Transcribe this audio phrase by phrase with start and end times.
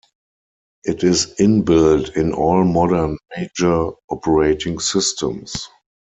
[0.83, 5.67] It is inbuilt in all modern major operating systems.